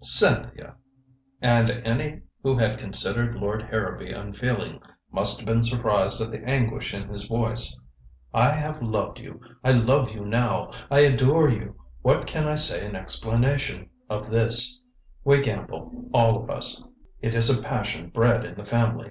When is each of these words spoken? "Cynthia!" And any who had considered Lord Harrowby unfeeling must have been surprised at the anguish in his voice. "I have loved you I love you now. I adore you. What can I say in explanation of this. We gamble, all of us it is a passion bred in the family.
"Cynthia!" 0.00 0.76
And 1.42 1.68
any 1.68 2.22
who 2.42 2.56
had 2.56 2.78
considered 2.78 3.34
Lord 3.36 3.60
Harrowby 3.60 4.10
unfeeling 4.10 4.80
must 5.12 5.38
have 5.38 5.46
been 5.46 5.62
surprised 5.62 6.18
at 6.22 6.30
the 6.30 6.42
anguish 6.48 6.94
in 6.94 7.10
his 7.10 7.24
voice. 7.26 7.78
"I 8.32 8.52
have 8.52 8.80
loved 8.82 9.18
you 9.18 9.38
I 9.62 9.72
love 9.72 10.12
you 10.12 10.24
now. 10.24 10.70
I 10.90 11.00
adore 11.00 11.50
you. 11.50 11.78
What 12.00 12.26
can 12.26 12.48
I 12.48 12.56
say 12.56 12.86
in 12.86 12.96
explanation 12.96 13.90
of 14.08 14.30
this. 14.30 14.80
We 15.24 15.42
gamble, 15.42 16.08
all 16.14 16.42
of 16.42 16.48
us 16.48 16.82
it 17.20 17.34
is 17.34 17.50
a 17.50 17.62
passion 17.62 18.08
bred 18.08 18.46
in 18.46 18.54
the 18.54 18.64
family. 18.64 19.10